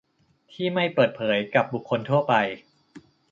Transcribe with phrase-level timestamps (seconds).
[0.51, 2.33] ที่ไม่เปิดเผยกับบุคคลทั่วไป